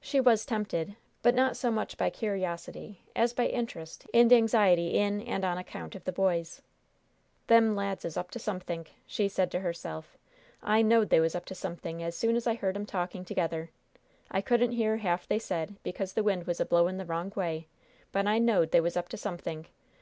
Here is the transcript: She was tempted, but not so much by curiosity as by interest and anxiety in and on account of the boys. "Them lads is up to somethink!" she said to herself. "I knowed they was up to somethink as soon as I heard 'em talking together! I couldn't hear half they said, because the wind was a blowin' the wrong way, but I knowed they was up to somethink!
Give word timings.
She 0.00 0.18
was 0.18 0.46
tempted, 0.46 0.96
but 1.20 1.34
not 1.34 1.54
so 1.54 1.70
much 1.70 1.98
by 1.98 2.08
curiosity 2.08 3.02
as 3.14 3.34
by 3.34 3.48
interest 3.48 4.06
and 4.14 4.32
anxiety 4.32 4.96
in 4.96 5.20
and 5.20 5.44
on 5.44 5.58
account 5.58 5.94
of 5.94 6.04
the 6.04 6.10
boys. 6.10 6.62
"Them 7.48 7.76
lads 7.76 8.06
is 8.06 8.16
up 8.16 8.30
to 8.30 8.38
somethink!" 8.38 8.94
she 9.06 9.28
said 9.28 9.50
to 9.50 9.60
herself. 9.60 10.16
"I 10.62 10.80
knowed 10.80 11.10
they 11.10 11.20
was 11.20 11.34
up 11.34 11.44
to 11.44 11.54
somethink 11.54 12.00
as 12.00 12.16
soon 12.16 12.34
as 12.34 12.46
I 12.46 12.54
heard 12.54 12.76
'em 12.78 12.86
talking 12.86 13.26
together! 13.26 13.68
I 14.30 14.40
couldn't 14.40 14.72
hear 14.72 14.96
half 14.96 15.28
they 15.28 15.38
said, 15.38 15.76
because 15.82 16.14
the 16.14 16.22
wind 16.24 16.46
was 16.46 16.60
a 16.60 16.64
blowin' 16.64 16.96
the 16.96 17.04
wrong 17.04 17.30
way, 17.36 17.66
but 18.10 18.26
I 18.26 18.38
knowed 18.38 18.70
they 18.70 18.80
was 18.80 18.96
up 18.96 19.10
to 19.10 19.18
somethink! 19.18 19.70